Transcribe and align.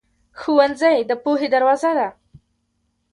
ښوونځی 0.39 0.97
د 1.09 1.11
پوهې 1.23 1.47
دروازه 1.55 1.91
ده. 1.97 2.07